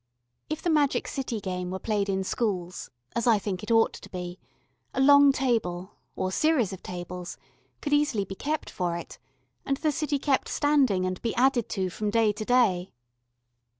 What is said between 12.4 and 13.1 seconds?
day.